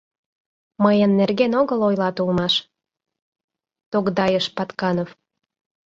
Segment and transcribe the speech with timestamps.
[0.83, 2.53] «Мыйын нерген огыл ойлат улмаш»,—
[3.91, 5.09] тогдайыш Патканов.